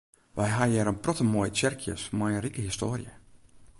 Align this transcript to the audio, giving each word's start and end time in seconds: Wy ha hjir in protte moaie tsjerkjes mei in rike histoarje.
Wy 0.37 0.47
ha 0.55 0.63
hjir 0.69 0.89
in 0.91 1.01
protte 1.03 1.25
moaie 1.31 1.51
tsjerkjes 1.53 2.03
mei 2.17 2.33
in 2.35 2.43
rike 2.45 2.61
histoarje. 2.67 3.13